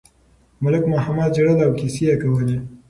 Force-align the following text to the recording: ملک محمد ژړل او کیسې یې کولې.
ملک 0.63 0.83
محمد 0.93 1.29
ژړل 1.37 1.59
او 1.65 1.71
کیسې 1.79 2.03
یې 2.09 2.15
کولې. 2.21 2.57